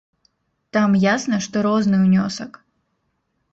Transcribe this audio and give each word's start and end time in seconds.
Там 0.77 0.95
ясна, 1.03 1.39
што 1.47 1.55
розны 1.69 2.01
ўнёсак. 2.09 2.51